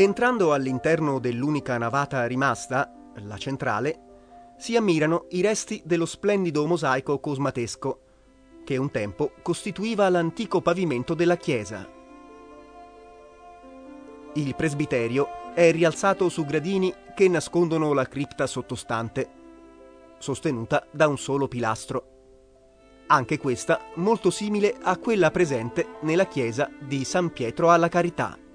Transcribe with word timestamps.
Entrando 0.00 0.52
all'interno 0.52 1.18
dell'unica 1.18 1.76
navata 1.76 2.24
rimasta, 2.24 2.94
la 3.16 3.36
centrale, 3.36 4.54
si 4.56 4.76
ammirano 4.76 5.26
i 5.30 5.40
resti 5.40 5.82
dello 5.84 6.06
splendido 6.06 6.64
mosaico 6.66 7.18
cosmatesco 7.18 8.00
che 8.62 8.76
un 8.76 8.92
tempo 8.92 9.32
costituiva 9.42 10.08
l'antico 10.08 10.60
pavimento 10.60 11.14
della 11.14 11.36
chiesa. 11.36 11.90
Il 14.34 14.54
presbiterio 14.54 15.52
è 15.52 15.72
rialzato 15.72 16.28
su 16.28 16.44
gradini 16.44 16.94
che 17.16 17.26
nascondono 17.26 17.92
la 17.92 18.06
cripta 18.06 18.46
sottostante, 18.46 19.28
sostenuta 20.18 20.86
da 20.92 21.08
un 21.08 21.18
solo 21.18 21.48
pilastro. 21.48 22.04
Anche 23.08 23.36
questa 23.36 23.80
molto 23.96 24.30
simile 24.30 24.76
a 24.80 24.96
quella 24.96 25.32
presente 25.32 25.96
nella 26.02 26.26
chiesa 26.26 26.70
di 26.78 27.02
San 27.02 27.32
Pietro 27.32 27.72
alla 27.72 27.88
Carità. 27.88 28.46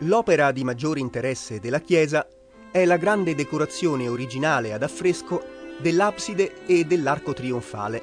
L'opera 0.00 0.52
di 0.52 0.62
maggiore 0.62 1.00
interesse 1.00 1.58
della 1.58 1.80
chiesa 1.80 2.28
è 2.70 2.84
la 2.84 2.98
grande 2.98 3.34
decorazione 3.34 4.08
originale 4.08 4.74
ad 4.74 4.82
affresco 4.82 5.42
dell'abside 5.80 6.66
e 6.66 6.84
dell'arco 6.84 7.32
trionfale, 7.32 8.02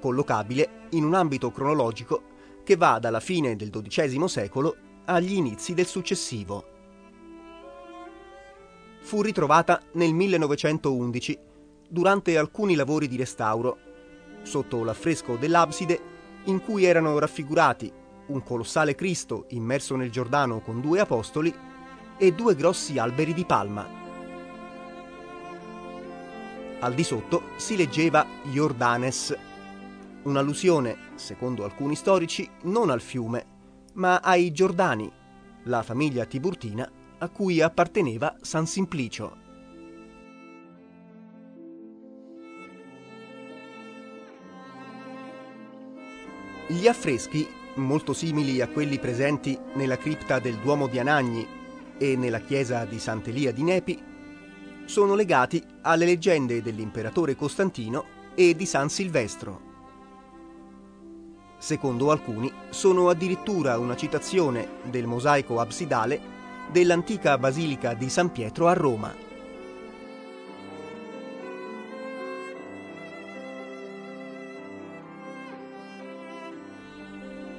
collocabile 0.00 0.88
in 0.90 1.04
un 1.04 1.12
ambito 1.12 1.50
cronologico 1.50 2.32
che 2.64 2.76
va 2.76 2.98
dalla 2.98 3.20
fine 3.20 3.56
del 3.56 3.68
XII 3.68 4.26
secolo 4.26 4.76
agli 5.04 5.34
inizi 5.34 5.74
del 5.74 5.84
successivo. 5.84 6.64
Fu 9.02 9.20
ritrovata 9.20 9.82
nel 9.92 10.14
1911 10.14 11.38
durante 11.86 12.38
alcuni 12.38 12.74
lavori 12.74 13.06
di 13.06 13.18
restauro, 13.18 13.76
sotto 14.44 14.82
l'affresco 14.82 15.36
dell'abside 15.36 16.00
in 16.44 16.62
cui 16.62 16.84
erano 16.84 17.18
raffigurati 17.18 17.92
un 18.26 18.42
colossale 18.42 18.94
Cristo 18.94 19.46
immerso 19.48 19.96
nel 19.96 20.10
Giordano 20.10 20.60
con 20.60 20.80
due 20.80 21.00
apostoli 21.00 21.54
e 22.16 22.32
due 22.32 22.54
grossi 22.54 22.98
alberi 22.98 23.34
di 23.34 23.44
palma. 23.44 24.02
Al 26.80 26.94
di 26.94 27.02
sotto 27.02 27.42
si 27.56 27.76
leggeva 27.76 28.26
Jordanes, 28.50 29.36
un'allusione, 30.24 30.96
secondo 31.14 31.64
alcuni 31.64 31.94
storici, 31.94 32.48
non 32.62 32.90
al 32.90 33.00
fiume, 33.00 33.46
ma 33.94 34.20
ai 34.20 34.52
Giordani, 34.52 35.10
la 35.64 35.82
famiglia 35.82 36.24
tiburtina 36.26 36.90
a 37.18 37.28
cui 37.30 37.60
apparteneva 37.60 38.36
San 38.40 38.66
Simplicio. 38.66 39.42
Gli 46.66 46.86
affreschi 46.86 47.46
molto 47.76 48.12
simili 48.12 48.60
a 48.60 48.68
quelli 48.68 48.98
presenti 48.98 49.58
nella 49.74 49.98
cripta 49.98 50.38
del 50.38 50.56
Duomo 50.56 50.86
di 50.86 50.98
Anagni 50.98 51.46
e 51.98 52.16
nella 52.16 52.40
chiesa 52.40 52.84
di 52.84 52.98
Sant'Elia 52.98 53.52
di 53.52 53.62
Nepi, 53.62 54.02
sono 54.84 55.14
legati 55.14 55.62
alle 55.82 56.04
leggende 56.04 56.62
dell'imperatore 56.62 57.34
Costantino 57.34 58.04
e 58.34 58.54
di 58.54 58.66
San 58.66 58.88
Silvestro. 58.88 59.72
Secondo 61.58 62.10
alcuni, 62.10 62.52
sono 62.68 63.08
addirittura 63.08 63.78
una 63.78 63.96
citazione 63.96 64.68
del 64.82 65.06
mosaico 65.06 65.60
absidale 65.60 66.20
dell'antica 66.70 67.38
basilica 67.38 67.94
di 67.94 68.10
San 68.10 68.32
Pietro 68.32 68.68
a 68.68 68.74
Roma. 68.74 69.14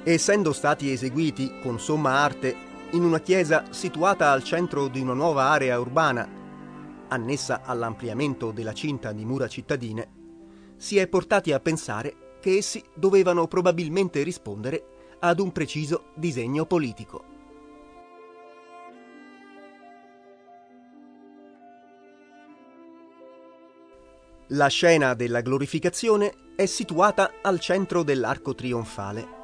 Essendo 0.08 0.52
stati 0.52 0.92
eseguiti 0.92 1.58
con 1.60 1.80
somma 1.80 2.10
arte 2.12 2.54
in 2.92 3.02
una 3.02 3.18
chiesa 3.18 3.64
situata 3.70 4.30
al 4.30 4.44
centro 4.44 4.86
di 4.86 5.00
una 5.00 5.14
nuova 5.14 5.48
area 5.48 5.80
urbana, 5.80 6.28
annessa 7.08 7.62
all'ampliamento 7.64 8.52
della 8.52 8.72
cinta 8.72 9.10
di 9.10 9.24
mura 9.24 9.48
cittadine, 9.48 10.08
si 10.76 10.96
è 10.98 11.08
portati 11.08 11.50
a 11.50 11.58
pensare 11.58 12.38
che 12.40 12.56
essi 12.56 12.80
dovevano 12.94 13.48
probabilmente 13.48 14.22
rispondere 14.22 15.16
ad 15.18 15.40
un 15.40 15.50
preciso 15.50 16.12
disegno 16.14 16.66
politico. 16.66 17.24
La 24.50 24.68
scena 24.68 25.14
della 25.14 25.40
glorificazione 25.40 26.32
è 26.54 26.66
situata 26.66 27.32
al 27.42 27.58
centro 27.58 28.04
dell'arco 28.04 28.54
trionfale. 28.54 29.35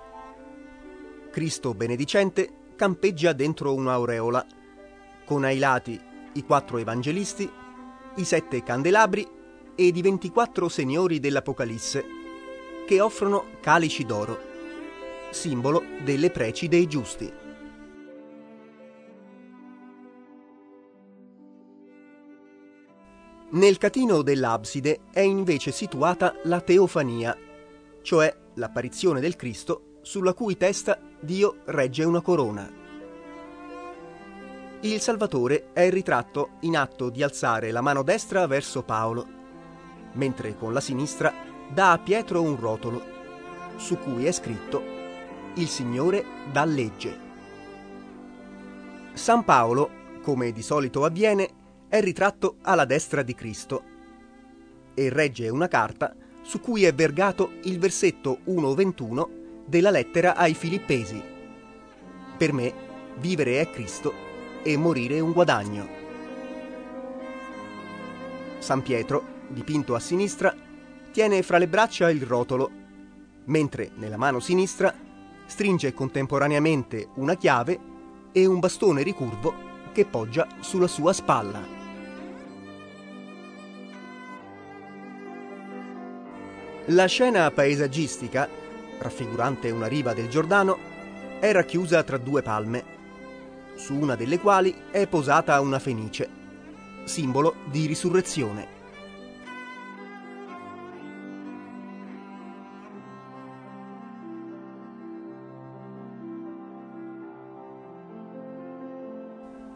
Cristo 1.33 1.73
benedicente 1.73 2.75
campeggia 2.77 3.33
dentro 3.33 3.73
un'aureola, 3.73 4.47
con 5.25 5.45
ai 5.45 5.59
lati 5.59 5.99
i 6.35 6.45
quattro 6.45 6.77
evangelisti, 6.77 7.51
i 8.17 8.25
sette 8.25 8.63
candelabri 8.63 9.27
ed 9.75 9.97
i 9.97 10.03
24 10.03 10.69
signori 10.69 11.21
dell'Apocalisse, 11.21 12.05
che 12.87 13.01
offrono 13.01 13.47
calici 13.63 14.05
d'oro, 14.05 14.39
simbolo 15.31 15.83
delle 16.05 16.31
preci 16.31 16.69
dei 16.69 16.87
giusti. 16.87 17.33
Nel 23.53 23.79
catino 23.79 24.21
dell'abside 24.21 25.01
è 25.11 25.21
invece 25.21 25.73
situata 25.73 26.35
la 26.45 26.61
teofania, 26.61 27.35
cioè 28.03 28.37
l'apparizione 28.55 29.21
del 29.21 29.37
Cristo 29.37 29.87
sulla 30.03 30.35
cui 30.35 30.57
testa 30.57 30.99
Dio 31.21 31.59
regge 31.67 32.05
una 32.05 32.21
corona. 32.21 32.71
Il 34.81 35.01
Salvatore 35.01 35.69
è 35.73 35.83
il 35.83 35.93
ritratto 35.93 36.51
in 36.61 36.77
atto 36.77 37.09
di 37.09 37.23
alzare 37.23 37.71
la 37.71 37.81
mano 37.81 38.03
destra 38.03 38.47
verso 38.49 38.83
Paolo, 38.83 39.27
mentre 40.15 40.57
con 40.57 40.73
la 40.73 40.81
sinistra 40.81 41.33
dà 41.73 41.93
a 41.93 41.99
Pietro 41.99 42.43
un 42.43 42.59
rotolo, 42.59 43.01
su 43.77 43.97
cui 43.97 44.27
è 44.27 44.33
scritto 44.33 44.83
Il 45.55 45.69
Signore 45.69 46.25
dà 46.51 46.65
legge. 46.65 47.31
San 49.13 49.45
Paolo, 49.45 49.91
come 50.23 50.51
di 50.51 50.63
solito 50.63 51.05
avviene, 51.05 51.49
è 51.89 52.01
ritratto 52.01 52.57
alla 52.63 52.85
destra 52.85 53.23
di 53.23 53.35
Cristo 53.35 53.85
e 54.95 55.11
regge 55.11 55.49
una 55.49 55.69
carta 55.69 56.15
su 56.43 56.61
cui 56.61 56.85
è 56.85 56.93
vergato 56.93 57.53
il 57.63 57.79
versetto 57.79 58.39
1.21 58.47 59.42
della 59.65 59.91
lettera 59.91 60.35
ai 60.37 60.55
Filippesi. 60.55 61.23
Per 62.37 62.53
me 62.53 62.75
vivere 63.19 63.61
è 63.61 63.71
Cristo 63.71 64.13
e 64.63 64.77
morire 64.77 65.17
è 65.17 65.21
un 65.21 65.33
guadagno. 65.33 65.89
San 68.59 68.83
Pietro, 68.83 69.25
dipinto 69.49 69.95
a 69.95 70.01
sinistra, 70.01 70.55
tiene 71.11 71.43
fra 71.43 71.59
le 71.59 71.69
braccia 71.69 72.11
il 72.11 72.23
rotolo, 72.23 72.71
mentre 73.45 73.91
nella 73.97 74.17
mano 74.17 74.41
sinistra 74.41 74.95
stringe 75.47 75.93
contemporaneamente 75.93 77.09
una 77.17 77.35
chiave 77.35 77.79
e 78.33 78.47
un 78.47 78.59
bastone 78.61 79.03
ricurvo 79.03 79.55
che 79.93 80.07
poggia 80.07 80.47
sulla 80.61 80.87
sua 80.87 81.13
spalla. 81.13 81.81
La 86.87 87.07
scena 87.07 87.51
paesaggistica 87.51 88.49
raffigurante 89.03 89.71
una 89.71 89.87
riva 89.87 90.15
del 90.15 90.29
Giordano, 90.29 90.79
è 91.39 91.53
racchiusa 91.53 92.03
tra 92.03 92.17
due 92.17 92.41
palme, 92.41 92.85
su 93.75 93.95
una 93.95 94.15
delle 94.15 94.39
quali 94.39 94.75
è 94.91 95.07
posata 95.07 95.61
una 95.61 95.79
fenice, 95.79 96.29
simbolo 97.05 97.57
di 97.71 97.87
risurrezione. 97.87 98.81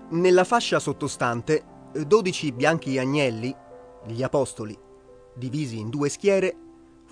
Nella 0.09 0.45
fascia 0.45 0.79
sottostante, 0.79 1.65
dodici 2.07 2.53
bianchi 2.53 2.97
agnelli, 2.97 3.55
gli 4.07 4.23
apostoli, 4.23 4.79
divisi 5.35 5.79
in 5.79 5.91
due 5.91 6.09
schiere, 6.09 6.57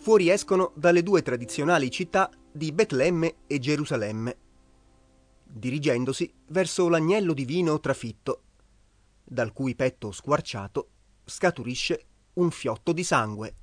fuoriescono 0.04 0.70
dalle 0.74 1.02
due 1.02 1.22
tradizionali 1.22 1.90
città 1.90 2.30
di 2.52 2.72
Betlemme 2.72 3.36
e 3.46 3.58
Gerusalemme, 3.58 4.36
dirigendosi 5.42 6.30
verso 6.48 6.90
l'agnello 6.90 7.32
divino 7.32 7.80
trafitto, 7.80 8.42
dal 9.24 9.54
cui 9.54 9.74
petto 9.74 10.12
squarciato 10.12 10.88
scaturisce 11.24 12.04
un 12.34 12.50
fiotto 12.50 12.92
di 12.92 13.02
sangue. 13.02 13.54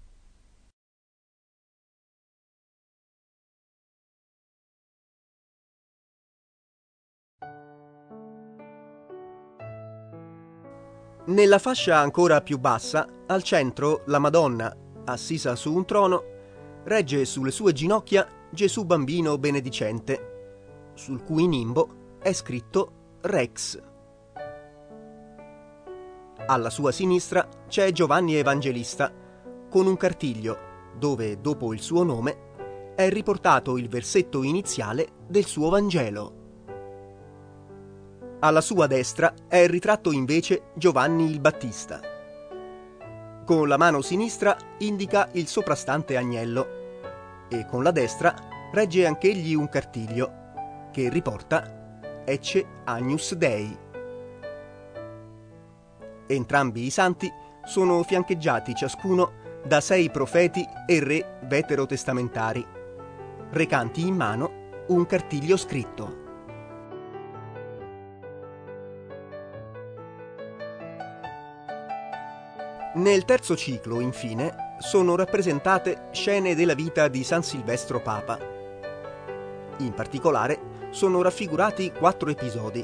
Nella 11.28 11.60
fascia 11.60 12.00
ancora 12.00 12.42
più 12.42 12.58
bassa, 12.58 13.08
al 13.28 13.44
centro, 13.44 14.02
la 14.08 14.18
Madonna, 14.18 14.90
assisa 15.06 15.56
su 15.56 15.74
un 15.74 15.86
trono, 15.86 16.24
regge 16.84 17.26
sulle 17.26 17.52
sue 17.52 17.74
ginocchia 17.74 18.28
Gesù 18.50 18.84
bambino 18.84 19.38
benedicente, 19.38 20.90
sul 20.94 21.24
cui 21.24 21.48
nimbo 21.48 22.18
è 22.20 22.34
scritto 22.34 22.92
Rex. 23.22 23.82
Alla 26.48 26.70
sua 26.70 26.92
sinistra 26.92 27.48
c'è 27.68 27.92
Giovanni 27.92 28.36
Evangelista, 28.36 29.14
con 29.70 29.86
un 29.86 29.96
cartiglio 29.96 30.70
dove, 30.98 31.40
dopo 31.40 31.74
il 31.74 31.80
suo 31.80 32.04
nome, 32.04 32.94
è 32.96 33.10
riportato 33.10 33.78
il 33.78 33.88
versetto 33.88 34.44
iniziale 34.44 35.08
del 35.28 35.46
suo 35.46 35.70
Vangelo. 35.70 36.40
Alla 38.40 38.62
sua 38.62 38.88
destra 38.88 39.34
è 39.48 39.68
ritratto 39.68 40.12
invece 40.12 40.72
Giovanni 40.76 41.30
il 41.30 41.40
Battista. 41.40 42.11
Con 43.46 43.68
la 43.68 43.78
mano 43.78 44.02
sinistra 44.02 44.56
indica 44.80 45.28
il 45.34 45.48
soprastante 45.48 46.16
agnello 46.16 47.48
e 47.50 47.66
con 47.66 47.84
la 47.84 47.92
destra 47.92 48.34
regge 48.72 49.06
anch'egli 49.06 49.56
un 49.56 49.68
cartiglio 49.68 50.90
che 50.92 51.10
riporta 51.10 52.00
Ecce 52.24 52.66
Agnus 52.86 53.34
Dei. 53.34 53.78
Entrambi 56.28 56.86
i 56.86 56.90
santi 56.92 57.30
sono 57.66 58.04
fiancheggiati 58.04 58.76
ciascuno 58.76 59.32
da 59.66 59.82
sei 59.82 60.10
profeti 60.12 60.66
e 60.86 61.04
re 61.04 61.40
veterotestamentari, 61.44 62.66
recanti 63.50 64.08
in 64.08 64.16
mano 64.16 64.86
un 64.88 65.06
cartiglio 65.06 65.58
scritto. 65.58 66.21
Nel 72.94 73.24
terzo 73.24 73.56
ciclo, 73.56 74.02
infine, 74.02 74.76
sono 74.80 75.16
rappresentate 75.16 76.10
scene 76.12 76.56
della 76.56 76.74
vita 76.74 77.08
di 77.08 77.24
San 77.24 77.42
Silvestro 77.42 78.02
Papa. 78.02 78.38
In 79.78 79.94
particolare 79.94 80.90
sono 80.90 81.22
raffigurati 81.22 81.94
quattro 81.94 82.30
episodi. 82.30 82.84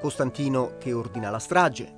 Costantino 0.00 0.76
che 0.78 0.92
ordina 0.92 1.30
la 1.30 1.40
strage, 1.40 1.92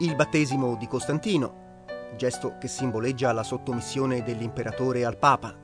il 0.00 0.16
battesimo 0.16 0.74
di 0.74 0.88
Costantino, 0.88 1.86
gesto 2.16 2.56
che 2.58 2.66
simboleggia 2.66 3.30
la 3.30 3.44
sottomissione 3.44 4.24
dell'imperatore 4.24 5.04
al 5.04 5.18
Papa, 5.18 5.54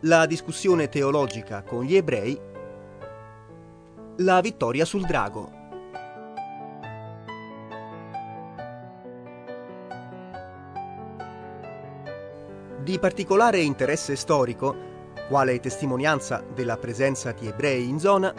la 0.00 0.26
discussione 0.26 0.90
teologica 0.90 1.62
con 1.62 1.84
gli 1.84 1.96
ebrei, 1.96 2.38
la 4.16 4.42
vittoria 4.42 4.84
sul 4.84 5.06
drago. 5.06 5.60
Di 12.82 12.98
particolare 12.98 13.60
interesse 13.60 14.16
storico, 14.16 14.74
quale 15.28 15.60
testimonianza 15.60 16.42
della 16.52 16.76
presenza 16.76 17.30
di 17.30 17.46
ebrei 17.46 17.88
in 17.88 18.00
zona, 18.00 18.34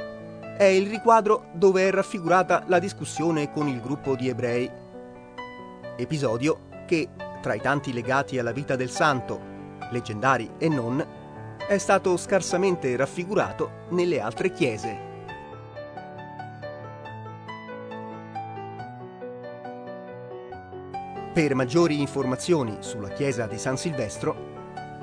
è 0.58 0.66
il 0.66 0.90
riquadro 0.90 1.46
dove 1.54 1.88
è 1.88 1.92
raffigurata 1.92 2.66
la 2.68 2.80
discussione 2.80 3.54
con 3.54 3.70
il 3.70 3.80
gruppo 3.80 4.18
di 4.18 4.28
ebrei. 4.28 4.70
Episodio 5.96 6.68
che, 6.86 7.08
tra 7.42 7.54
i 7.54 7.62
tanti 7.62 7.94
legati 7.94 8.38
alla 8.38 8.52
vita 8.52 8.76
del 8.76 8.90
santo, 8.90 9.40
leggendari 9.92 10.52
e 10.58 10.68
non, 10.68 11.06
è 11.66 11.78
stato 11.78 12.18
scarsamente 12.18 12.94
raffigurato 12.98 13.86
nelle 13.92 14.20
altre 14.20 14.52
chiese. 14.52 15.13
Per 21.34 21.54
maggiori 21.56 22.00
informazioni 22.00 22.78
sulla 22.82 23.10
chiesa 23.10 23.48
di 23.48 23.58
San 23.58 23.76
Silvestro, 23.76 24.36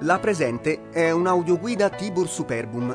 La 0.00 0.18
presente 0.18 0.90
è 0.90 1.10
un'audioguida 1.10 1.88
Tibur 1.88 2.28
Superbum, 2.28 2.94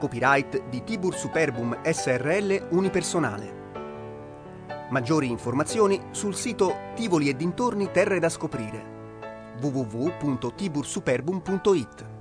copyright 0.00 0.68
di 0.68 0.82
Tibur 0.82 1.14
Superbum 1.14 1.78
SRL 1.84 2.66
Unipersonale. 2.70 3.60
Maggiori 4.90 5.30
informazioni 5.30 6.06
sul 6.10 6.34
sito 6.34 6.74
Tivoli 6.96 7.28
e 7.28 7.36
dintorni 7.36 7.92
Terre 7.92 8.18
da 8.18 8.30
scoprire 8.30 8.90
www.tibursuperbum.it 9.60 12.11